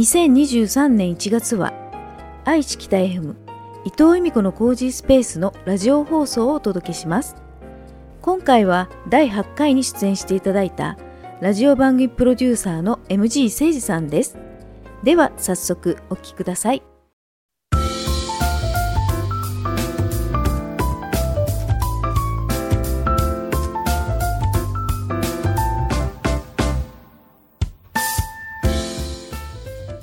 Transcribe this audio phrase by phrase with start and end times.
[0.00, 1.74] 2023年1月は
[2.46, 3.34] 愛知北 FM
[3.84, 7.36] 伊藤由美子のコージースペースのラジオ放送をお届けします。
[8.22, 10.96] 今回は第8回に出演していただいた
[11.42, 14.38] ラジオ番組プロデューサーの MG 誠二さんです。
[15.02, 16.89] では早速お聞きください。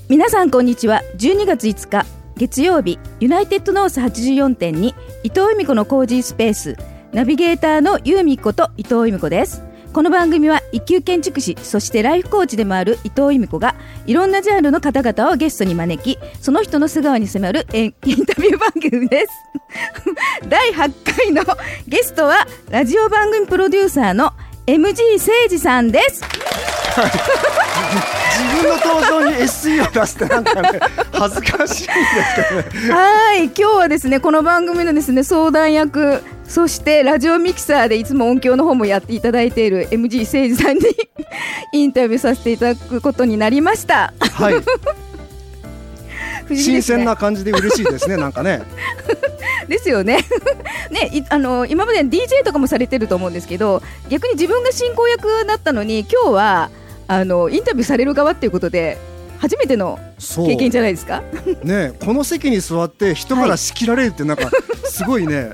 [0.09, 1.01] 皆さんこんにちは。
[1.17, 2.05] 12月5日
[2.37, 6.77] 月曜日ユナイテッドノース84.2伊藤由美子のコージースペース
[7.11, 9.61] ナビゲーターの由美子と伊藤由美子です。
[9.91, 13.75] この番組は一級建築士そしてライフコーチでもある伊藤由美子が
[14.05, 19.33] いろんなジャンルの方々をゲストに招きその人の素顔に迫るインタビュー番組です。
[20.47, 21.43] 第8回の
[21.85, 24.31] ゲストはラジオ番組プロデューサーの
[24.67, 26.21] MG 誠二さんです。
[26.97, 30.79] 自分の登場に SE を出してなんかね
[31.13, 31.93] 恥ずかしいんで
[32.65, 32.93] すけどね。
[32.93, 40.83] はい今日はですねこの番組のですね相談役そしてラジオミキサーでいつも音響の方もやっていただいている MG 誠二さんに
[41.71, 44.13] インタビューさせていただくことになりました。
[44.33, 44.55] はい
[46.55, 48.61] 新鮮な感じで嬉しいですね なんかね
[49.67, 50.19] ですよね
[50.91, 56.69] ねあの今まで DJ とかもされてると思うんですけど逆に自分が進行役だったのに今日は
[57.07, 58.97] あのインタビューされる側っていうことで
[59.39, 59.99] 初めての
[60.47, 61.21] 経験じゃないですか？
[61.63, 64.49] ねこの席に座って人から仕切られるってなんか
[64.89, 65.51] すごいね。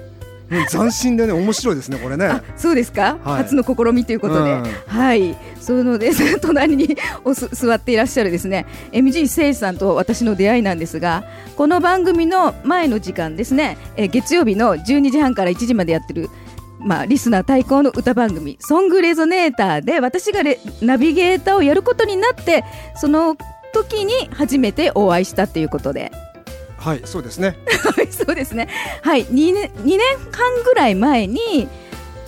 [0.69, 2.41] 斬新でね面白いですねこれね。
[2.55, 5.35] そうですか、はい、初の試みということで、うん、はい。
[5.63, 11.23] そのです 隣におす座っていらっしゃるですね MG 誠司さんと私の出会いなんですが
[11.55, 16.29] この番組の前の時間ですね、え月曜日の12時半から1時までやってる
[16.79, 20.41] まあ、リスナー対抗の歌番組「ソングレゾネーター」で私が
[20.81, 22.65] ナビゲーターをやることになって
[22.97, 23.37] その
[23.73, 26.11] 時に初めてお会いしたということで。
[26.83, 27.57] はい そうですね。
[27.95, 28.67] はいそうですね。
[29.01, 29.99] はい2年 ,2 年
[30.31, 31.67] 半ぐらい前に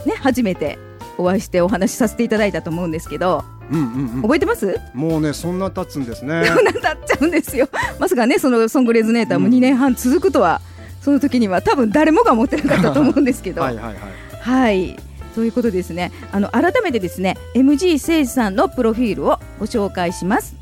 [0.05, 0.79] ね初めて
[1.17, 4.79] お会いしてお話しさせていただいたと思うんですけどうんうんうん、覚えてます？
[4.93, 6.43] もうねそんな経つんですね。
[6.45, 7.67] そんな経っちゃうんですよ。
[7.99, 10.61] まさかねそのソングレズネーターも2年半続くとは、
[10.99, 13.61] うん、その時には多分誰もが思ってなかったと思うんですけど。
[13.61, 13.95] はいはいはい。
[14.39, 14.95] はい。
[15.33, 16.11] ということですね。
[16.31, 20.55] あの改めてですね MG 誠司さんのプロフィールをご紹介します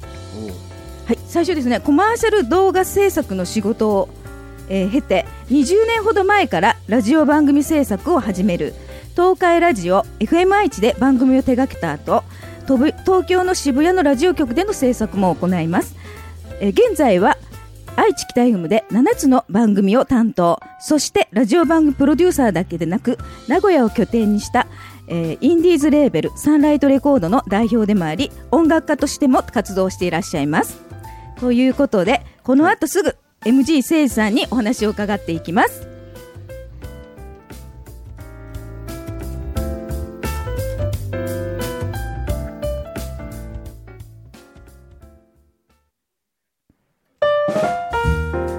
[1.06, 4.10] はい最初ですねコマーシャル動画制作の仕事を、
[4.70, 8.74] えー、経て20年ほど前からラジオ番組制作を始める。
[9.14, 12.24] 東海ラジオ FM 愛知で番組を手掛けた後
[12.66, 15.96] 東京の渋谷のラジオ局での制作も行います、
[16.60, 17.38] えー、現在は
[17.96, 20.60] 愛知北 FM で7つの番組を担当。
[20.80, 24.66] そしてラジオ番組プロデューサーだけでなく名古屋を拠点にした、
[25.08, 30.93] えー、インディーズレーベルサンライトレコードの代表でもあり音楽家としても活動していらっしゃいます。
[31.44, 35.90] ということでこの後すぐ MG 誠司さんにお話を伺っていきます。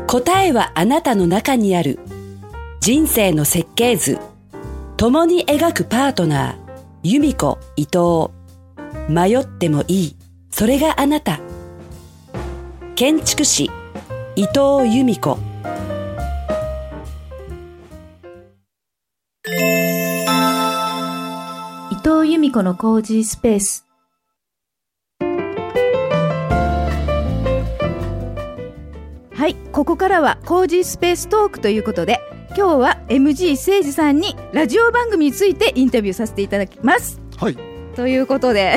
[0.06, 1.98] 答えはあなたの中にある。
[2.80, 4.18] 人生の設計図。
[4.98, 6.56] 共に描くパートナー。
[7.02, 8.28] 由美子伊藤。
[9.08, 10.16] 迷ってもいい。
[10.50, 11.40] それがあなた
[12.96, 13.64] 建築士
[14.36, 15.36] 伊藤由美子。
[21.90, 23.84] 伊藤由美子のコージースペース。
[29.34, 32.20] はいここからはコージースペーストークということで
[32.56, 37.20] 今日は MG 誠司さんにラジオ番組についてインタビューさせていただきます。
[37.38, 37.56] はい。
[37.96, 38.76] ということで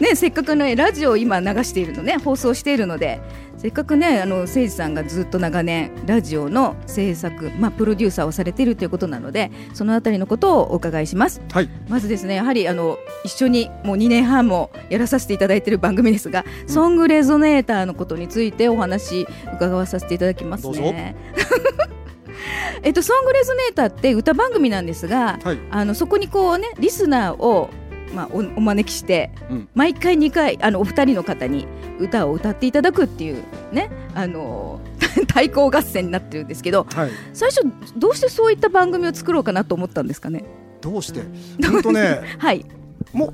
[0.00, 3.20] ね、せっかくねラジオを今流しているのね放送しているので
[3.60, 21.14] せっかくねあの誠司さんがずっと長年ラジオの制作、まあ、プロデューサーをされているということなのでそのあたりのことをお伺いします、はい、まずですねやはりあの一緒にもう2年半もやらさせていただいている番組ですが、うん、ソングレゾネーターのことについてお話伺わさせていただきますね。
[22.82, 27.68] えっと、ソングレゾネーターって歌番組なんですが、はい、あのそこにこうねリスナーを
[28.14, 31.66] まあ、おお招きして、うん、毎回2回あのお二人の方に
[31.98, 33.42] 歌を歌っていただくっていう
[33.72, 34.80] ねあの
[35.28, 37.62] 対抗合戦になってるんですけど、はい、最初
[37.96, 40.44] どうしてそういった番組を作ろうかなと思ったんですかね？
[40.80, 41.22] どうして？
[41.66, 42.64] 本当ね、 はい、
[43.12, 43.32] もう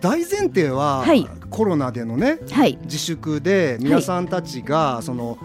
[0.00, 5.38] 大前提は、はい、コロナでのね、はい、自粛で皆さんたちが、その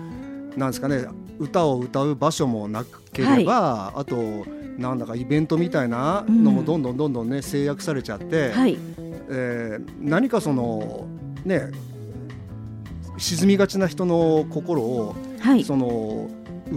[0.56, 1.06] なんですかね
[1.39, 2.83] 歌を歌う場所もな
[3.13, 4.45] ければ、あと
[4.77, 8.77] なんだかイベントみたいなのもどんどんどんどんね制約されちゃって、はい、
[9.29, 11.07] えー、何かその
[11.45, 11.71] ね
[13.18, 16.29] 沈みがちな人の心を、はい、その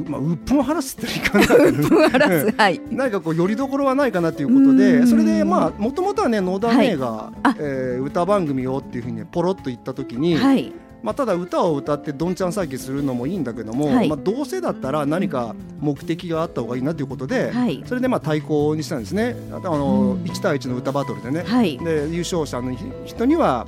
[0.07, 19.37] まあ、うっぷん晴らすっていかないはい、何かこうよりどころはないかなということでそれでまあもともとはね野田姉が、はい、えー、歌番組をっていうふうに、ね、ポロッと言った時に、はい、まあ、ただ歌を歌ってどんちゃん騒ぎするのもいいんだけども、はい、まあ、どうせだったら何か目的があった方がいいなということで、はい、それでまあ対抗にしたんですね。
[19.51, 22.77] あの、うん、1対1の歌バトルでね、はい、で優勝者の
[23.07, 23.67] 人には、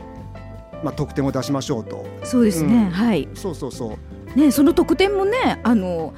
[0.85, 2.05] まあ、得点を出しましょうと。
[2.25, 3.29] そうですね、うん、はい。
[3.35, 3.97] そうそうそ
[4.37, 4.39] う。
[4.39, 6.15] ねその得点もねあの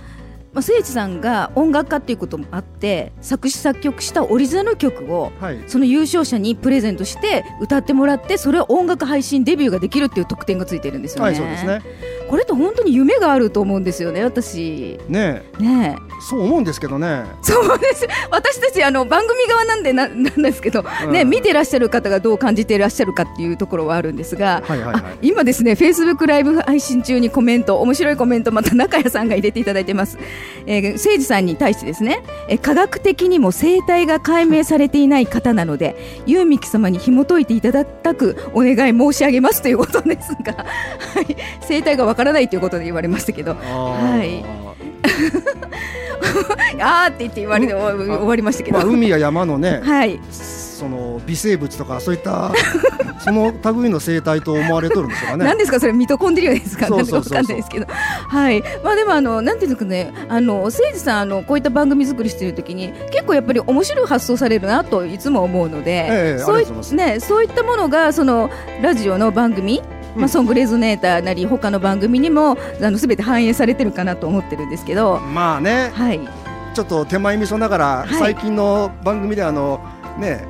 [0.54, 5.32] まあ、誠司さんが音楽家っていうこともあって作詞作曲したオリジナル曲を、
[5.66, 11.30] その優勝者にプレゼントして歌ってもらってそれを音楽配信デビューができるっていう特典がついてるんですよね。
[11.30, 11.82] はい、そうですね
[12.28, 14.98] これって本当に夢があると思うんですよね私。
[15.08, 15.96] ねね
[16.28, 17.24] そう思うんですけどね。
[17.42, 30.18] そうです 私たちあの番組側なんでななんですけど、うん、ね見てらっしゃる方がどう感じていらっしゃるかっていうところはあるんですが、はいはいはい、今ですねフェイスブックライブ配信中にコメント面白いコメントまた中谷さんが入れていただいてます。
[30.66, 43.54] えー、誠司さんに対してですね、えー、科学的にも生態が解明されていない方なのでユーミキ様に紐解いていただきたくお願い申し上げますということですが、はい、生態がわからないということで言われましたけど。
[43.54, 44.44] はい
[46.80, 52.50] あーって言って言われて終わりましたけど、まあ、海や山のね、 はい、その微生物とかそういった
[53.22, 55.44] その類の生態と思われとるんですかね。
[55.44, 56.86] 何ですかそれミトコンデリアですか？
[56.86, 57.86] そうそうそうそうなんかわかんないですけど。
[57.88, 58.64] はい。
[58.82, 66.66] まあでもあのなんていうんですかねあの誠司さんあのこういった番組作りしている時に結構やっぱり面白い発想されるなといつも思うので、えそうい
[66.96, 68.50] ねそういったものがその
[68.82, 69.82] ラジオの番組
[70.16, 75.18] まあ、ソングレゾネーターなり他の番組にもあの全て反映されてるかなと思ってるんですけど。
[75.20, 76.20] まあね、はい、
[76.74, 79.80] ちょっと手前味噌ながら、最近の番組であの
[80.18, 80.44] ね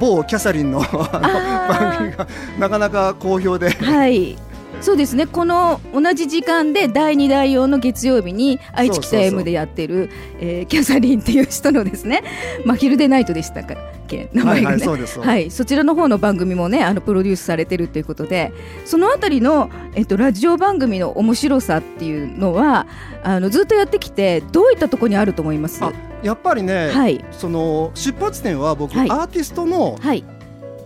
[0.00, 2.26] 某キャサリンの番組が
[2.58, 3.70] なかなか好評で。
[3.70, 4.36] はい
[4.80, 5.26] そうですね。
[5.26, 10.10] この同じ時間で第2第4の月曜日に愛知北 M でやってる
[10.40, 12.24] えー、キャサリンっていう人のですね
[12.66, 13.64] 「まあ、ヒルデナイト」でしたっ
[14.08, 14.28] け？
[14.32, 18.52] 名前がね、はい、はい、そちらの方の番組もねあのプロデュースされてるということで
[18.84, 22.86] そのあたりの、えっと、ラジオ番組の面白さっていうのは
[23.22, 25.80] あのずっとやってきてどういったところにあると思います？
[26.22, 30.24] やっぱりね、はい、その出発点は僕、はい、アーティストの、はい、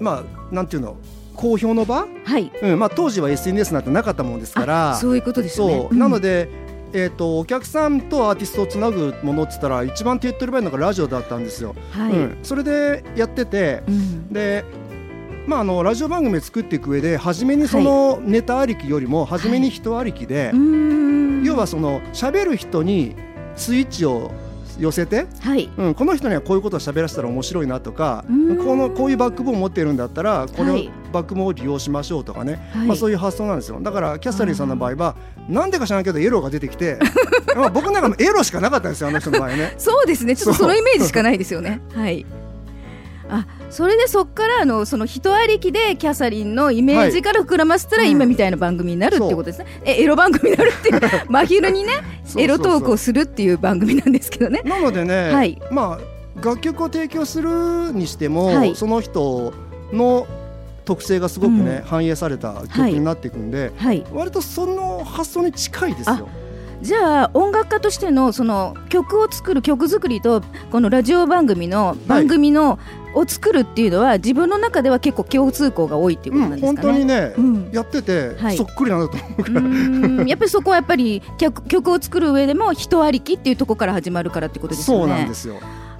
[0.00, 0.96] まあなんていうの
[1.36, 2.50] 公表の場、はい。
[2.62, 4.96] うんまあ、当時は SNS なんてなかったもんですから。
[4.96, 5.94] そういうことですね、う。
[5.94, 6.48] ん、なので、
[6.92, 11.74] えーと、お客さんとアーティストをつなぐものっつったら一番手っ取り早いのがラジオだったんですよ。
[11.92, 12.12] はい。
[12.12, 14.64] うん、それでやってて、うん、で
[15.46, 23.14] まあ、あのラジオ番組を作っていく上で初めにそのネタありきよりも初めに人ありきで、はい、要はその喋る人に
[23.54, 24.32] スイッチを
[24.78, 25.70] 寄せて、はい。
[25.76, 30.78] うん、この人にはこういうことを喋らせたら面白いなとかこのこういうバックボーンを持っているんだったらこの
[31.12, 33.80] バックボーンを利用しましょうとかね、はい、まあ、そういう発想なんですよ。
[33.80, 35.16] だからキャスタリーさんの場合は
[35.48, 36.98] なんでか知らないけどエロが出てきて
[37.56, 39.74] まあ僕の中のエロしかなかったんですよあの人の場合ね。
[39.78, 40.36] そうですね。
[40.36, 41.80] ちょっとそのイメージしかないですよね。
[41.94, 42.26] はい
[43.28, 49.84] あそれでそこからのその人ありきでキャサリンのイメージから膨らませたら今みたいな番組になるってことですね、う。
[49.84, 51.00] ん、えエロ番組になるっていう。
[51.28, 51.92] 真昼にね
[52.36, 54.62] エロトークをするっていう番組なんですけどね。
[54.64, 59.52] なのでね、はい、まあ楽曲を提供するにしても、はい、その人
[59.92, 60.26] の
[60.84, 66.28] 特性がすごくね、うん、反映された曲になっていくんで、はい、割とその発想に近いですよ。
[66.86, 70.40] じゃあ音楽家としてのその曲を作る曲作りと
[70.70, 72.78] このラジオ番組の番組の
[73.12, 76.88] を作るっていうのは自分の中では結構共通項が多いっていうことなんですかね。
[76.88, 79.60] うん、本当にね、うん、やってて、そっくりなんだと思うから。
[80.28, 85.02] やっぱりそこはやっぱり曲曲を作る上でも人ありきっていうところから始まるからってことですよね。
[85.04, 85.56] そうなんですよ。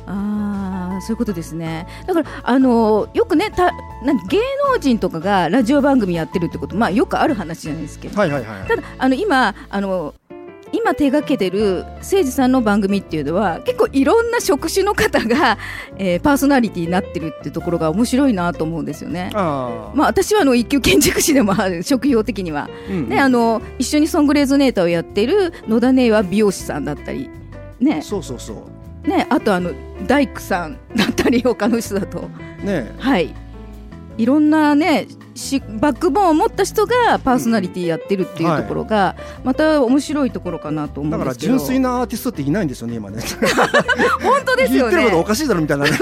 [0.07, 1.87] あそういうことですね。
[2.07, 3.73] だからあのよくねた
[4.05, 4.39] なん芸
[4.71, 8.19] 能人とかがラジオ番組やってるってことまあよくある話ないですけど。
[8.19, 8.69] はいはいはい。
[8.69, 10.15] ただあの今あの
[10.73, 15.59] 今手がけてる誠司さんの番組っていうのは結構いろんな職種の方が、
[15.97, 19.31] えー、パーソナリティになってるっていうところが面白いなと思うんですよね。
[19.35, 27.31] あまあ、私はあの一級建築士でもある職業的には、うんね、あの一緒にソングレーズネーターをやってる野田姉は美容師さんだったり、
[27.81, 29.09] ね、そうそうそう。
[29.09, 29.71] ね、あとあの
[30.07, 32.29] 大工さんだったり他の人だと、
[32.65, 33.33] ね、はい。
[34.19, 43.23] いろんなねしバックボーンを持った人がパーソナリティやってるっていうところが、また面白いところかなと思うんだから純粋なアーティストっていないんですよね今ね。
[44.23, 44.97] 本当ですよね。
[44.97, 45.85] 言ってることおかしいだろみたいな。
[45.85, 45.91] ね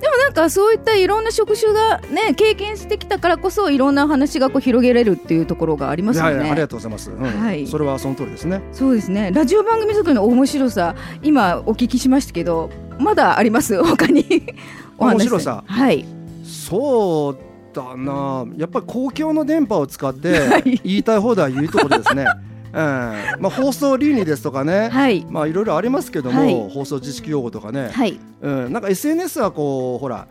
[0.00, 8.62] でもなんかそういったいろんな職種がね経験してきたからこそいろんな話がこう広げれるっていうところがありますよね、はい、ありがとうございます、うん、はい、それはその通りですね。
[8.72, 9.30] そうですね。
[9.34, 13.82] ラジオ番組作りの面白さ今お聞きしましたけどまだあります？
[13.82, 14.54] 他に。
[14.98, 15.64] 面白さ。
[15.66, 16.17] はい
[16.48, 17.38] そう
[17.74, 18.46] だな。
[18.56, 22.26] やっぱり公共の電波を使って 言いたい放題言うところですね。
[22.70, 30.28] えーまあ、放送倫理ですとかね、はい、まあいろいろありますけども、はい、放送知識用語とかね、はい、うん、なんか SNS はこうほら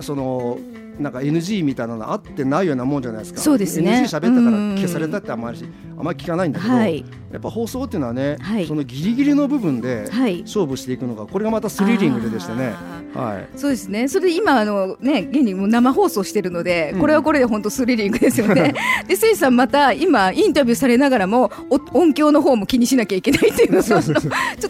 [0.00, 0.58] その
[0.98, 3.40] なんか NG みたいなのあってないようなもんじゃないですか。
[3.40, 4.02] そうですね。
[4.04, 5.58] NG 喋ったから消されたってあんまり
[6.02, 10.08] あんまり聞かないんだけど、はい、やっぱ放送っていうのはね、はい、そのギリギリの部分で
[10.42, 12.74] 勝負していくのがこれがまたスリリングででしたね。
[13.14, 14.08] はい、そうですね。
[14.08, 18.74] それで今あの、ね、現にも生放送してるので、これはこれで本当スリリングですよね。
[19.06, 21.52] でせいさんまた今インタビューされながらも
[21.92, 24.02] 音響の方も気にしなきゃいけないっていうのちょっ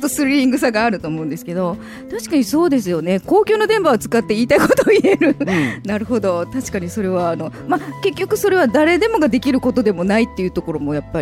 [0.01, 1.77] とスリリングさがあると思うんですけど
[2.11, 3.21] 確かにそうですよね。
[3.21, 5.47] 公共の電波を使って言いたいことを言える、うん、
[5.89, 6.47] なるほど。
[6.53, 11.22] 確かにそれはあの、まあ、結局それは誰でもができることでもないっていうところもやっぱ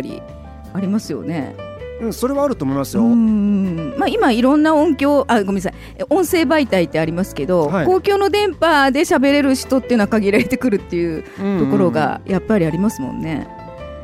[0.73, 1.55] ありますよね。
[2.01, 3.03] うん、それはあると思いますよ。
[3.03, 5.73] まあ、今いろんな音響あごめんなさい。
[6.09, 11.23] 音声媒体ってありますけど、はい、公共の電波で喋れる人っていうのは限られてくるっていう
[11.59, 13.47] ところがやっぱりありますもんね。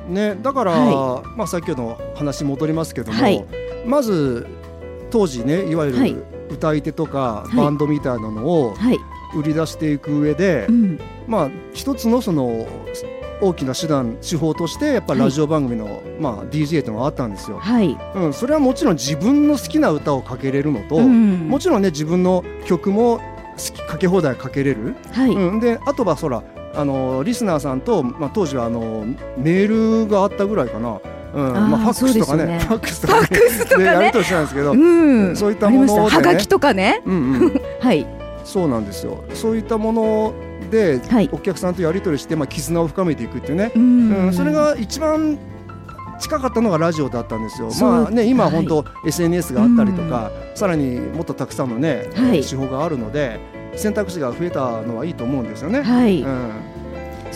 [0.08, 3.46] ねだから、はい、まあ、先ほどの話戻りますけども、はい、
[3.86, 4.46] まず
[5.10, 8.76] 当時ねいわゆる歌い手とかバンドみたいなのを
[9.36, 10.68] 売り出していく上で、
[11.28, 12.68] まあ一つのその
[13.42, 17.98] 大きな手段手法としてやっぱラジオ番組の、はい、まあ、DJ というのがあったんですよ、はい。
[18.16, 23.24] うん、それはもちろん自分の好きな歌をかけれるのと、うん、もちろんね自分の曲も好
[23.58, 25.32] きかけ放題かけれる、はい。
[25.32, 26.44] うん、であとはそら
[26.76, 29.06] あのリスナーさんと、まあ、当時はあの
[29.38, 31.00] メールがあったぐらいかな。
[31.34, 38.17] うんまあ、ファックスとかね、 ね、ファックスとか、ね、やり取りしたんですけど、うん、そういったもので、ね、はがきとかね、うんうん、 はい
[38.48, 39.26] そうなんですよ。
[39.34, 40.34] そういったもの
[40.72, 41.02] で、
[41.32, 45.38] お客さんとやり取りして、まあ、絆を深めていくっていうね、うん、それが一番
[46.20, 47.70] 近かったのがラジオだったんですよ。
[47.82, 53.40] まあね、今本当、はい、SNS があったりとか、さらにもっとたくさんのね、はい、手法があるので
[53.76, 55.82] 選択肢が増えたのはいいと思うんですよね。
[55.82, 56.52] はい、うん、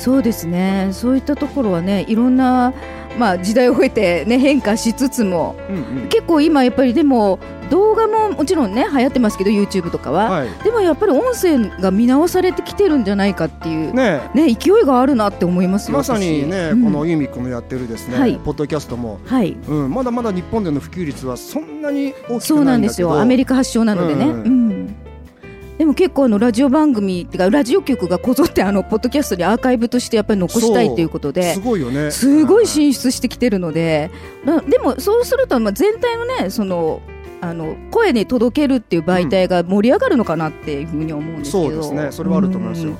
[0.01, 0.89] そうですね。
[0.93, 2.73] そういったところはねいろんな
[3.17, 7.39] まあ、時代を経て、ね、変化しつつも、うんうん、結構今やっぱりでも
[7.69, 14.21] 動画ももちろんね流行ってますけど YouTube とかは、はい、でもやっぱり音声が見直されてきてるんじゃないかっていうね。
[14.33, 19.51] ね勢いがあるなって思いますまさにね、うん、このユミックのやってるですね、はい、ポッドキャストも、はい。
[19.67, 22.41] うん、まだまだ日本での普及率はそんなに大きくないんだけど。
[22.41, 23.19] そうなんですよ。
[23.19, 24.95] アメリカ発祥なのでね、うん、うん
[25.81, 32.11] でも結構あのラジオ番組っていうかラジオ局がこぞってあのポッドキャストにアーカイブとしてやっぱり残したいということですごいよね。
[32.11, 34.11] すごい進出してきてるので、
[34.69, 37.01] でもそうするとまあ全体のねその
[37.41, 42.11] あの声に届けるっていう媒体が盛り上がるのかなっていうふうに思うんですけど、そうですね。
[42.11, 42.93] それはあると思いますよ、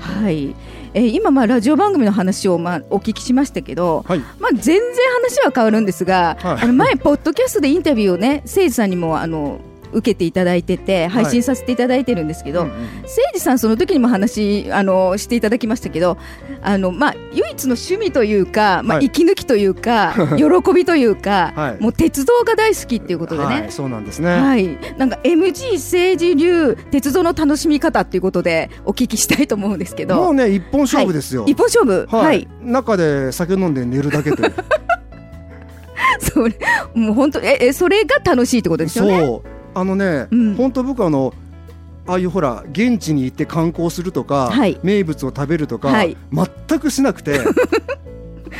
[0.00, 0.56] はい。
[0.94, 4.80] えー、今まあラジオ番組の話をまあお聞きしましたけど、はい、まあ全然
[5.22, 9.60] 話は変わるんですが、はい、あの前ポッドキャストでインタビューをね誠司さんにもあの
[9.92, 16.18] 受けていただいてて配信させていただいてるんですけど、はいうんうん、誠司さんその時にも話あのしていただきましたけど
[16.62, 30.16] あの、まあ、唯一の趣味というか、まあ、息抜きというか、はい、喜びというか、はい、もう鉄道が大好きっていうことでね、そうなんですね、はい、なんか MG 政治流鉄道の楽しみ方っていうことでお聞きしたいと思うんですけど。
[30.16, 32.06] もうね一本勝負ですよ、一本勝負。
[32.08, 34.54] はい、中で酒飲んで寝るだけという。
[36.20, 36.54] それ
[36.94, 39.20] もう本当ええそれが楽しいってことですよね？
[39.20, 41.34] そうあのね、うん、本当僕あの
[42.06, 47.40] ああいうほら現地に行って観光するとか、はい、名物を食べるとか、はい、全くしなくて。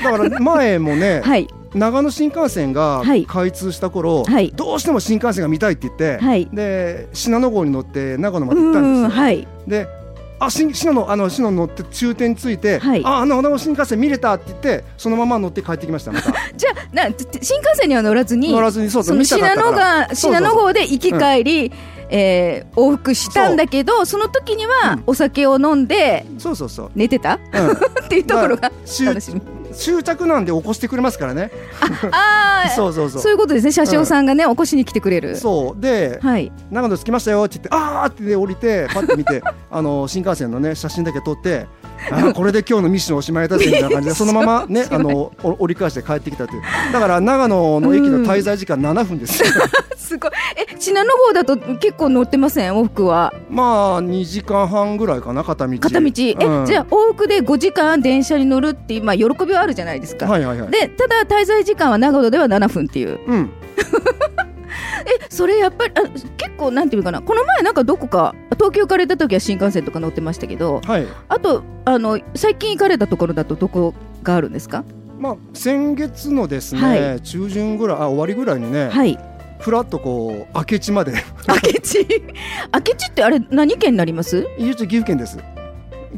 [0.05, 9.09] だから前もね、はい、長野新幹線が開通した頃、はい、どうしても新幹線が見たいって言って、はい、で信濃号に乗って長野まで行ったんですよ。
[9.09, 9.89] はい、で
[10.39, 16.33] あ信濃あの信濃乗って終点に着いて、はい、ああの新幹線見れたって言ってそのまま乗って帰ってきましたまた。
[16.57, 17.05] じゃあな
[17.41, 21.73] 新幹線には乗らずに乗らずにそうその信濃が信濃号で行き帰り、うん。
[22.09, 26.91] えー、往復したんだけどその時にはお酒を飲んで、そうそうそう。
[26.95, 27.71] 寝てた、うん、
[28.05, 29.56] っていうところが楽しみ。
[29.77, 31.51] 終着なんで起こしてくれますからね。
[32.11, 33.23] ああ、 そうそうそう。
[33.23, 33.73] そういうことですね。
[33.73, 35.37] 車掌さんがね、起こしに来てくれる。
[35.37, 41.67] そうで、はい、長野着きましたよって言って、ああって、降りて、パッて見て、 あの新幹線のね写真だけ撮って。
[42.11, 46.63] あこれで今日のミッションおしまいだみたいな感じで そのままねあの折り返して帰ってきたという。
[46.93, 49.43] だから長野の駅の滞在時間7分です、
[49.97, 50.31] すごい。
[50.57, 52.73] え信濃号だと結構乗ってません？
[52.73, 53.33] 往復は。
[53.51, 55.79] まあ2時間半ぐらいかな片道。
[55.79, 63.51] 片道、え、うん、じゃあ往復で5時間電車に乗るっていうまあ喜びはあるじゃないですか、はいはいはい、でただ滞在時間は長野では7分っていう、うん
[65.05, 66.03] えそれやっぱりあ
[66.37, 74.85] 結構なんていうかなこの前なんかどこか東京行かれた時は新幹線とか乗ってましたけど、はい、あとあの最近行かれたところだとどこがあるんですか？
[75.19, 79.19] まあ先月のですね、はい、中旬ぐらいあ終わりぐらいにね、はい、
[79.61, 81.13] ふらっとこう明智まで。
[81.49, 81.99] 明智？
[82.07, 84.47] 明智ってあれ何県になります？
[84.59, 85.39] 岐阜県です。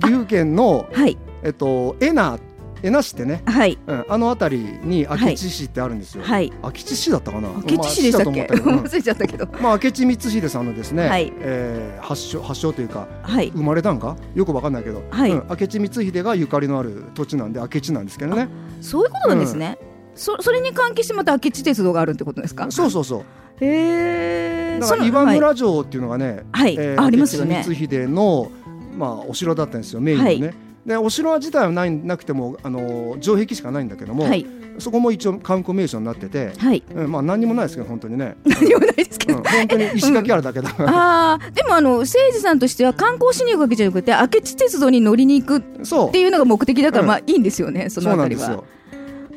[0.00, 2.38] 岐阜県の、はい、えっと恵那
[2.82, 6.23] 江那市ってね、はい、うん、あの辺りに明智市ってあるんですよ。
[6.25, 7.49] はい、明智市だったかな？
[7.49, 8.42] 明智市でしたっけ？
[8.47, 9.49] 忘れ ちゃったけど。
[9.61, 14.16] まあ明智光秀さんのですね、はい、えー、発祥発祥というか、はい、生まれたんか？
[14.35, 18.49] よくわかんないけど、はい、うん、明智光秀がゆかりのある土地なんで明智なんですけどね。
[18.80, 19.78] そういうことなんですね。
[19.80, 22.70] うん、そそれに関係してまた明智鉄道があるってことですか？
[22.70, 23.20] そうそうそう。
[23.61, 24.78] へえ。
[24.80, 27.62] だから岩村城っていうのがね、はい、えー、ありますよね。
[27.64, 28.52] 光秀の
[28.97, 30.30] まあお城だったんですよメインのね。
[30.30, 30.54] はい
[30.88, 34.47] でお城自体はないなくてもあの城壁しかないんだけども、はい、
[34.78, 36.83] そこも一応観光名所になってて、はい。
[36.95, 38.38] うん、まあ何にもないですけど本当にね。
[38.49, 48.64] 何もないですけど、うん、本当に石垣あるだけだ、 うん、ああでもあの誠司さんとしては観光しに行くわけじゃなくて明智鉄道に乗りに行くっていうのが目的だから、まあいいんですよねそのあたりは。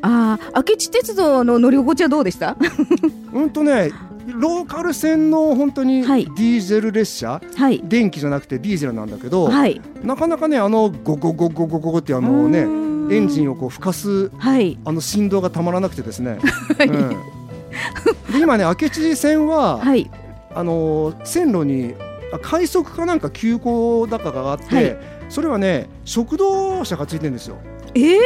[0.04, 2.56] ああ明智鉄道の乗り心地はどうでした？
[3.34, 3.92] うんとね
[4.28, 12.60] ローカル線の本当にディーゼル列車、はい、電気じゃなくてディーゼルなんだけど、はい、なかなかねあのゴゴゴゴゴゴゴってあのね
[13.14, 16.40] エンジンをこう吹かす、はい、あの振動がたまらなくてですね、
[16.78, 17.10] はいうん、
[18.32, 20.10] で今ね明智線は、はい、
[20.54, 21.96] あの線路に
[22.42, 24.98] 快速かなんか急行だかがあって、はい、
[25.30, 27.58] それはね食堂車がついてるんですよ。
[27.94, 28.18] えー、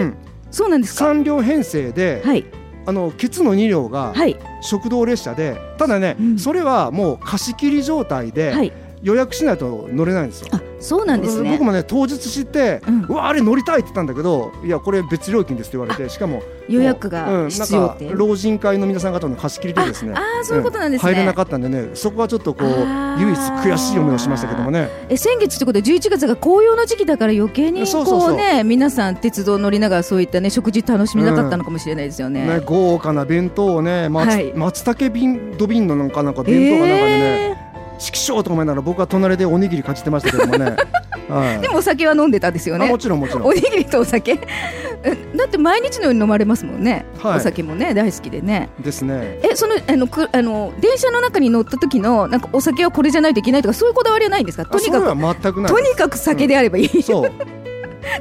[0.00, 0.16] うん、
[0.50, 2.44] そうなんですか3両編成で、はい、
[2.86, 4.14] あのケツの2両が
[4.60, 8.72] 食堂列車で、ただね、うん、それはもう貸し切り状態で、はい、
[9.02, 10.48] 予約しないと乗れないんですよ。
[10.84, 11.50] そうなんですね。
[11.50, 20.12] 僕もね当日知って、うん、うわあれ乗りたいって言ったんだけどいやこれ別料金ですって言われてしかも予約が必要って、うん、老人会の皆さん方の貸し切りでですね。
[20.14, 24.90] ああそういうことなんですね、入れなかったんでねそこはちょっとこう唯一悔しい思いをしましたけどもね。
[25.08, 32.46] え先月ってことで11月が紅葉の時期だから余計にこうね皆さん鉄道乗りながらそういったね食事楽しみなかったのかもしれないですよね。
[32.46, 40.76] ね豪華な弁当をね松,、はい、松茸瓶ド瓶のなんかなんか弁当がなんかね、えー色性と思いながら僕は隣でおにぎりかじってましたけどもね、
[41.28, 42.88] はい、でもお酒は飲んでたんですよね。
[42.88, 43.44] もちろんもちろん。
[43.44, 44.38] おにぎりとお酒。
[45.36, 48.70] だって毎日のように飲まれますもんね、はい、お酒もね大好きでね。
[48.80, 49.38] ですね。
[49.42, 54.64] えそのあのくあの電車の中に乗った時のなんかお酒はこれじゃないといけないとかそういうこだわりはないんですか？
[54.64, 55.66] とにかく。
[55.66, 57.30] とにかく酒であればいい、うん、そう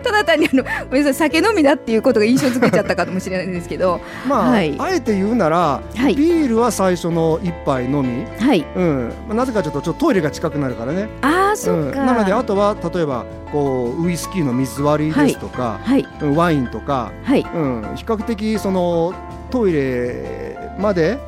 [0.04, 4.02] ただ単にあのごめんなさい酒飲みだっていうことが印象づけちゃったかもしれないんですけど。
[4.28, 8.66] まあ、はい、あえて言うなら、はい、ビールは最初の一杯のみ、はい。
[8.76, 9.14] うん。
[9.28, 11.10] まあ、なぜかちょっとちょっとトイレが近くなるからね。
[11.22, 17.46] あそうか、うん、なのであとは例えばこうウイスキーの水割りですとか、はい、はい、ワインとか、はい。
[17.54, 19.14] うん、比較的その
[19.52, 21.20] トイレまで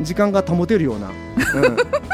[0.00, 1.76] 時間が保てるような、うん。
[1.76, 1.82] そ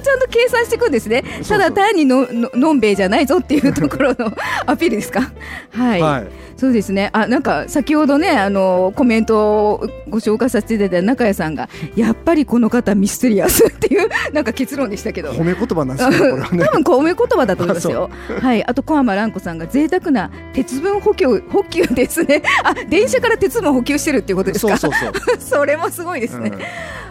[0.00, 1.22] はちゃんと計算していくんですね。
[1.48, 4.32] ただ単にのののんべいじゃないぞっていうところの
[4.66, 5.30] アピールですか？
[5.72, 7.10] はい、はい、そうですね。
[7.12, 15.30] あなんか先ほどねあのコメントをご紹介させていただいた中谷さんがやっぱりこの方ミステリアスっていう なんか結論でしたけど。
[15.32, 16.10] 褒め言葉なんです
[16.54, 16.64] ね。
[16.64, 18.10] 多分褒め言葉だと思いますよ。
[18.40, 18.64] はい。
[18.64, 22.42] あと小浜蘭子さんが贅沢な鉄分補給補給ですね。
[22.64, 24.76] あ電車から鉄分補給してるっていうことですか？
[24.76, 25.60] そうそうそう。
[25.60, 26.58] それもすごいですね、うん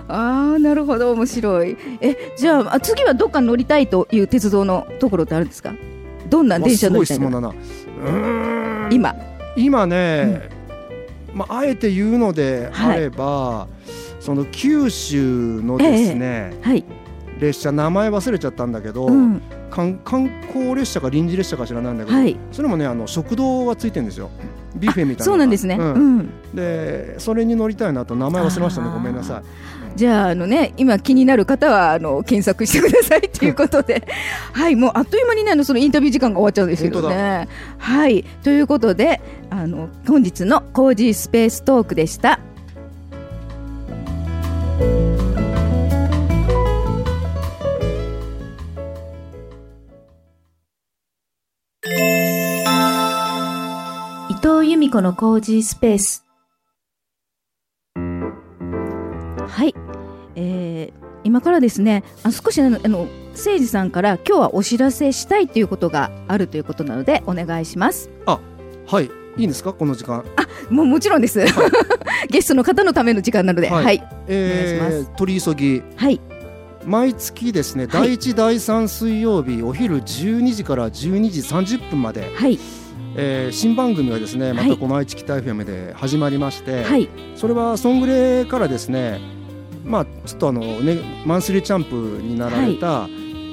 [0.10, 1.78] ああなるほど面白い。
[2.02, 5.74] えじゃあ次はどっか乗りたいという鉄道のところってあるんですか？
[6.30, 7.54] どんな電車乗りたいの
[8.92, 9.16] 今。
[9.56, 10.50] 今ね、
[11.32, 16.86] うん、まああえて言うのであれば、はい、その九州のですね、えー、はい、
[17.40, 24.30] 列車名前忘れちゃったんだけど、うん、観光列車か臨時列車か知らないんだけど、はい、それもねあの食堂がついてるんですよ。
[24.76, 28.92] ビュッフェみたいなそうなんですね、うん、でそれに乗りたいなと名前忘れましたね。
[28.94, 29.44] ごめんなさい
[30.00, 34.08] じゃああのね今気になる方はあの検索してくださいということで。
[34.54, 37.50] はいもうあっという間にねあのそのインタビュー時間が終わっちゃうんですけどね。
[37.78, 38.24] はい。
[38.42, 42.40] ということであの本日のコージースペーストークでした。
[54.30, 56.30] 伊藤由美子のコージースペース。
[59.50, 59.89] はい、えー、
[61.30, 68.10] 今からですねあ少しあの誠司さんから今日はお知らせしたいということがあるということなのでお願いします。
[68.26, 68.40] あ
[68.88, 69.12] はい。
[69.38, 69.72] いいんですか？
[69.74, 70.26] この時間。
[70.38, 71.50] あもうもちろんです、はい、
[72.30, 75.18] ゲストの方のための時間なのではい、はい、えー、お願いします。
[75.18, 75.84] 取り急ぎ。
[75.96, 76.20] はい。
[76.84, 82.58] 毎月ですね、第1、第3水曜日お昼12時から12時30分まで、はい。
[83.16, 89.39] えー、新番組がですねまたこの愛知北 FM で始まりまして、はい、それはソングレからですね
[89.90, 93.08] まあ、ちょっとあの、ね、マンスリーチャンプになられた、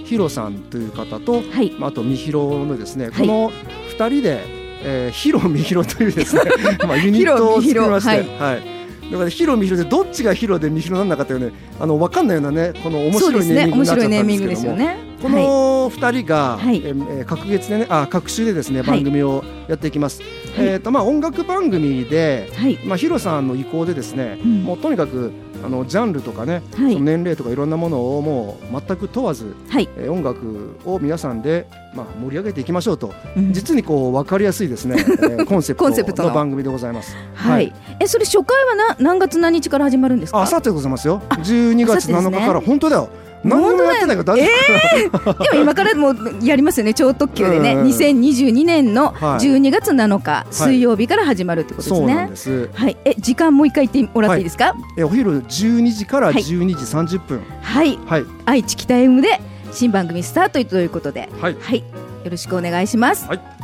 [0.04, 4.44] ヒロさんという方と、はい、まあ、あとみひろのですね、はい、この2人で、
[4.84, 6.42] えー、ヒロみひろというですね
[6.86, 8.76] まあユニットを作りまして、はい、はい、
[9.10, 20.22] だからヒロミヒロでどっちがヒロでミヒロなんだかっていうねあの分かんないようなねこの面白いネーミングになっちゃったんですけども、ね、この二人が、はい、えー、各月でねあ各週でですね番組をやっていきます。
[20.56, 25.32] はい、えっ、ー、とまあ音楽番組で、はい、まあヒロさんの意向でですね、うん、もうとにかく
[25.64, 37.16] あのジャンルとかね、はい、その年齢とかいろんなものをもう全く問わず、はい、えー、音楽を皆さんで、まあ、盛り上げていきましょうと、うん、実にこう分かりやすいですね、えー、 コンセプトの番組でございます。
[37.34, 40.42] はい、えそれ初回はな何月何日から始まるんですか？
[40.42, 41.22] あさってございますよ。
[41.30, 43.08] 12月7日から、本当だよ
[43.48, 57.42] 何もやってないから大丈夫、えー、でも今からもやりますよね超特急でね、うん、2022年の12月7日、水曜日から始まるってことですね、はい、はい、え時間もう一回言ってもらっていいですか、はい、えお昼12時から12時30分。
[57.62, 59.40] はい、はい、愛知北 M で
[59.72, 61.84] 新番組スタートということで、はい、はい、よ
[62.30, 63.56] ろしくお願いします、はい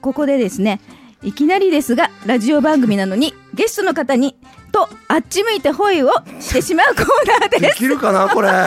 [0.00, 0.80] ここでですね
[1.22, 4.36] いきなりですがラジオ番組なのにゲストの方に
[4.72, 7.06] とあっち向いてホイをしてしまうコー
[7.40, 7.62] ナーです。
[7.62, 8.48] できるかな これ。
[8.48, 8.58] これ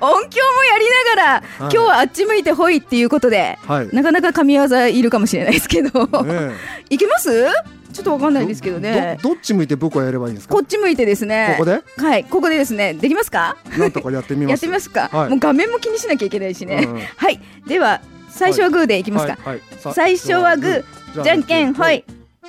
[0.00, 6.52] 音響もやりながら、はい、今日はあっち向いてホイっていうことで、はい、なかなか神業いるかもしれないですけど、ね、
[6.90, 7.44] いけます？
[7.92, 9.30] ちょっとわかんないですけどねど。
[9.30, 10.54] どっち向いて僕はやればいいんですか？
[10.54, 11.56] こっち向いてですね。
[11.58, 11.82] ここで？
[11.96, 12.94] はい、ここでですね。
[12.94, 13.56] できますか？
[13.76, 14.50] なんとかやってみます。
[14.52, 15.10] やってみますか？
[15.12, 16.84] はい、もう画面も気にしなきゃいけないしね。
[16.86, 18.00] うん、はい、では
[18.36, 21.22] 最初はグーでいきますか、はいはい、最初はグー。
[21.22, 22.04] じゃんけんほい。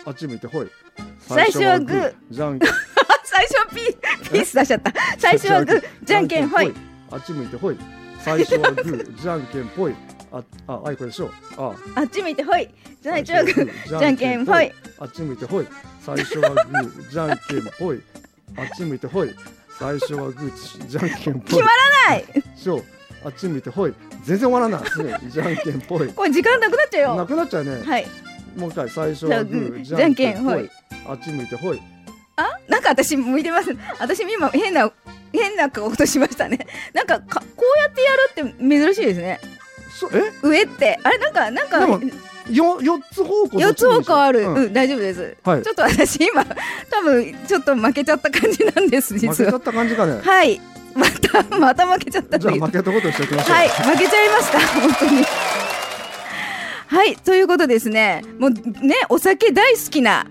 [0.06, 0.68] あっち向いてほい。
[1.22, 2.14] 最初はグー。
[2.30, 2.70] じゃんけん
[3.24, 4.94] 最初はピーピース出しちゃった。
[5.18, 5.84] 最初はグー。
[6.04, 6.74] じゃんけんほい。
[7.10, 7.78] あっち向いてほい。
[8.20, 9.22] 最初はグー。
[9.22, 9.96] じゃんけんぽい。
[10.30, 11.74] あああいこでしょあ。
[11.96, 12.70] あっち向いてほい。
[13.02, 14.00] 最初はグー。
[14.00, 14.72] じゃんけんほい。
[15.00, 15.68] あっち向いてほい。
[16.02, 17.10] 最初はグー。
[17.10, 18.02] じゃんけんぽい。
[18.58, 19.34] あっち向いてほい。
[19.80, 21.44] 最初はグーじゃんけんぽい。
[21.44, 21.70] 決ま
[22.10, 22.26] らない。
[22.58, 22.84] しょ
[23.26, 24.84] あっち向いてほい全然終わらない。
[24.84, 26.08] ですねじゃんけんぽい。
[26.10, 27.16] これ時間なくなっちゃうよ。
[27.16, 27.82] なくなっちゃうね。
[27.84, 28.08] はい。
[28.56, 30.70] もう一回最初はグーじゃんけんほい。
[31.08, 31.82] あっち向いてほい。
[32.36, 32.50] あ？
[32.68, 33.76] なんか私向いてます。
[34.00, 34.92] 私今変な
[35.34, 36.68] 変なことしましたね。
[36.94, 39.40] なんかかこうやってやるって珍しいですね。
[39.92, 40.32] そえ？
[40.44, 41.00] 上って。
[41.04, 42.00] あれなんかなんか
[42.50, 49.34] よ四つ方向四つ方向ある、うん、うん、大丈夫です、はい、ちょっと私今多分ちょっと負けちゃった感じなんです実は。
[49.34, 50.22] 負けちゃった感じかね。
[50.24, 50.62] はい
[50.98, 53.56] またまた負けちゃったじゃあ負けたことしておきましょう。
[53.56, 54.60] はい負けちゃいました。
[54.60, 55.24] 本当に。
[56.88, 58.24] はいということですね。
[58.40, 60.26] もうねお酒大好きな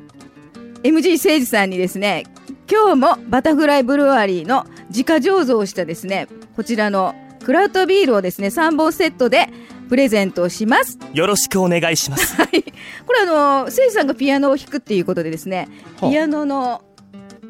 [0.82, 2.24] MG 誠司さんにですね
[2.70, 9.48] 今日もバタフライブルワリーの自家醸造したですねこちらのクラウトビールをですね3本セットで
[9.88, 10.98] プレゼントをします。
[11.12, 12.34] よろしくお願いします。
[12.34, 12.62] はい。
[13.06, 13.32] これあの
[13.66, 15.68] 誠司さんがピアノを弾くっていうことでですね
[16.00, 16.82] ピアノの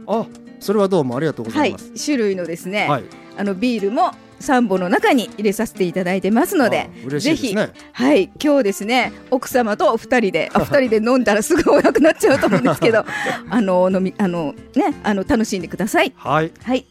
[0.06, 0.26] あ
[0.60, 3.04] それはどうもありがとうございます、はい、種類のですね、はい、
[3.36, 13.04] あのビールも三本の中に入れさせていただいてますので、でね、ぜひはい今日ですね奥様と二人であ 二人で飲んだらすぐおなくなっちゃうと思うんですけど
[13.48, 16.12] あの飲みあのねあの楽しんでください。
[16.16, 16.52] はい。
[16.62, 16.84] はい。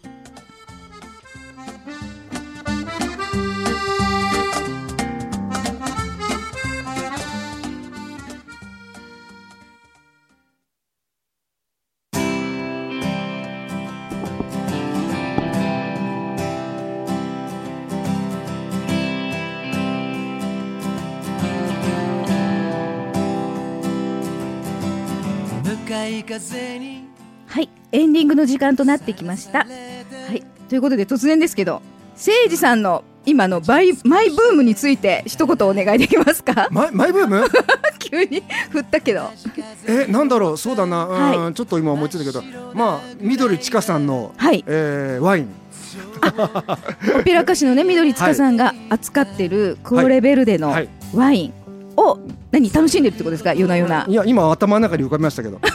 [27.47, 29.59] はいエンディングの時間となってきました。
[29.59, 29.65] は
[30.33, 31.81] いということで突然ですけど
[32.13, 36.67] 誠司さんの今のバイマイブームについて一言お願いできますか？
[36.71, 37.43] マイマイブーム？
[37.99, 39.29] 急に振ったけど。
[39.87, 40.57] えなんだろう？
[40.57, 42.43] そうだな、はい、ちょっと今思いついたけど。
[42.73, 44.63] まあ緑千佳さんの、はい。
[44.67, 45.49] えー、ワイン。
[47.19, 50.75] オペラ歌手のね緑千佳さんが扱ってるコーレベルデの
[51.13, 51.53] ワイン
[51.97, 52.19] を
[52.51, 53.53] 何楽しんでるってことですか？
[53.53, 54.05] 夜な夜な。
[54.08, 55.60] いや今頭の中に浮かびましたけど。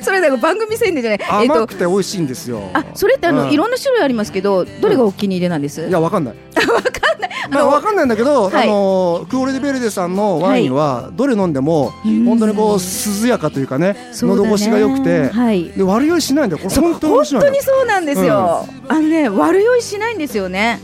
[0.00, 1.46] それだ番組宣伝じゃない。
[1.46, 2.70] 甘くて美味しいんですよ。
[2.72, 6.34] あそれってあの、いろんな種類ありますけどどれがお気に入りなんです、いやわかんない。
[6.34, 7.30] わかんない。
[7.50, 11.92] まあわかんないんだけど、あのクオレデベルデさんのワインはどれ飲んでも
[12.24, 15.30] 本当にこう涼やかというかね喉越しが良くて、
[15.76, 16.62] で悪酔いしないんだよ。
[16.68, 20.80] 本当にそうなんですよ、あのね悪酔いしないんですよね、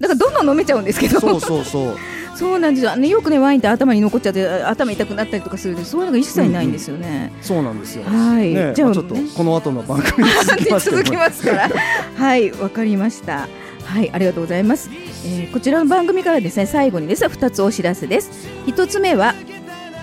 [0.00, 1.20] だからどんどん飲めちゃうんですけど。
[1.20, 1.96] そうそうそう
[2.34, 8.04] そうなんですよ、ね、よくねワインって頭に残っちゃって頭痛くなったりとかするんでそういうのが一切ないんですよね、うん、そうなんですよ。
[8.04, 10.26] はい、ね、じゃあ、ちょっとこの後の番組
[10.80, 11.70] 続きますから。
[12.16, 13.48] はいわかりました。
[13.84, 14.88] はいありがとうございます、
[15.26, 17.28] えー、こちらの番組からですね最後にです。
[17.28, 18.30] 二つお知らせです。
[18.66, 19.34] 一つ目は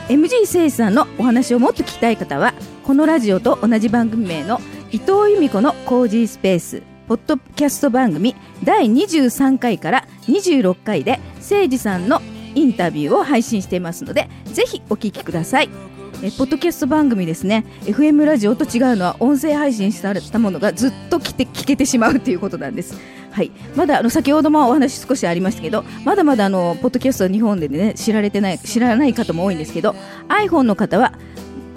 [0.08, 4.60] MG 生さんのお話をもっと聞きたい方はこのラジオと同じ番組名の
[4.92, 12.22] 伊藤由美子のコージースペースポッドキャスト番組第23回から26回で誠司さんの
[12.56, 15.70] インタビューを配信していますのでぜひお聞きください。
[16.24, 17.66] えポッドキャスト番組ですね。
[17.82, 22.98] FM ラジオと違うのは音声配信されたものがずっと来て聞けてしまうということなんです。
[23.32, 29.96] はい、まだあの先ほどもお話少しありましたけどまだまだあのポッドキャストは日本でね知られてない知らない方も多いんですけど
[30.28, 31.14] iPhone の方は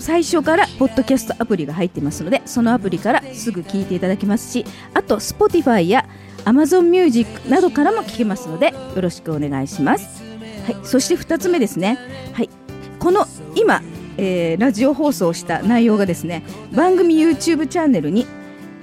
[0.04, 6.06] 最初からポッドキャストアプリが入ってますのでそのアプリからすぐ聞いていただけますしあと Spotify や
[6.44, 10.22] Amazon Music などからも聞けますのでよろしくお願いします、
[10.66, 11.98] はい、そして2つ目ですね、
[12.34, 12.50] はい、
[12.98, 13.24] この
[13.56, 13.80] 今、
[14.18, 16.42] えー、ラジオ放送した内容がですね
[16.74, 18.26] 番組 YouTube チャンネルに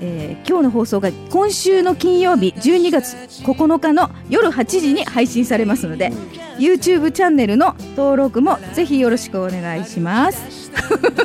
[0.02, 6.12] えー、今日の放送が今週の金曜日12月9日の夜8時に配信されますので
[6.58, 10.72] YouTube チャンネルの登録もぜひよろしくお願いします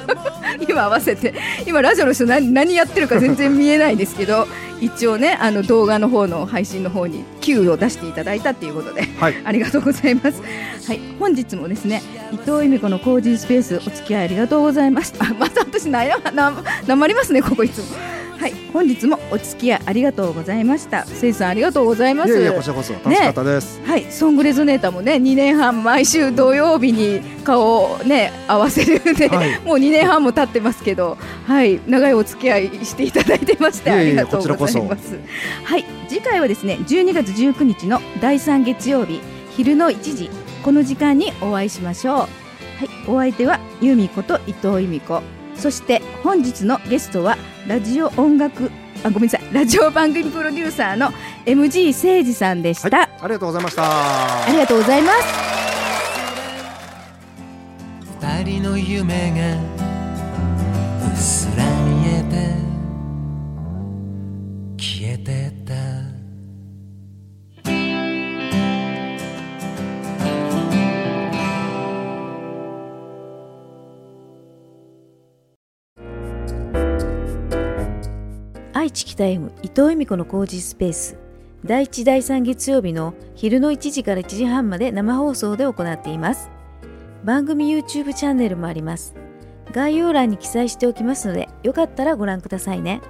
[0.68, 1.34] 今合わせて
[1.66, 4.46] 今ラジオの人何何やってるか全然見えないですけど
[4.80, 10.42] 一応ねあの動画の方の配信の方に Q を出していただいたということで、はい、ありがとうございます。
[10.86, 15.32] はい、本日もですね伊藤由美子のコージースペースお付き合いありがとうございました。
[15.34, 16.52] また私なやな
[16.86, 17.84] なまりますねここいつも。
[18.46, 21.04] はい、本日もお付き合いありがとうございました。
[21.04, 22.30] せいさんありがとうございます。
[22.30, 35.18] いやいやこちらこそ楽しかったです、ね、はい、ソングレゾネーターもね、2年半毎週土曜日に顔をね合わせるで、はい、もう2年半も経ってますけど、はい、長いお付き合いしていただいてましてありがとうございます。
[35.64, 39.20] はい、次回はですね、12月19日の第3月曜日
[39.56, 40.30] 昼の1時
[40.62, 42.16] この時間にお会いしましょう。
[42.18, 42.28] はい、
[43.08, 45.20] お相手は由美子と伊藤由美子。
[45.58, 48.70] そして本日のゲストはラジオ音楽
[49.02, 51.10] あごめんなさいラジオ番組プロデューサーの
[51.44, 54.46] MG 誠司さんでした、はい、ありがとうございました。
[54.46, 55.18] ありがとうございます。
[58.20, 59.56] 二人の夢が
[61.08, 61.75] うっすら
[78.86, 81.18] 愛知北 M 伊藤恵美子の工事スペース。
[81.64, 86.50] 第1第3月曜日の昼の1時から1時半まで生放送で行っています。
[87.24, 89.16] 番組 YouTube チャンネルもあります。
[89.72, 93.00] 概要欄に記載しておきますのでよかったらご覧くださいね。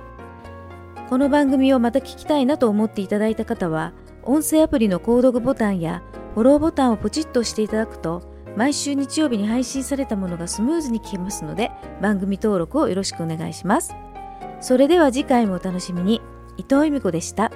[1.10, 8.22] この番組をまた聞きたいなと思っていただいた方は音声アプリの購読ボタンやフォローボタンをポチッと押していただくと
[8.56, 13.94] 毎週日曜日に配信されたものがスムーズに聞けますので番組登録をよろしくお願いします。
[14.60, 16.22] それでは次回もお楽しみに
[16.56, 17.50] 伊藤由美子でした。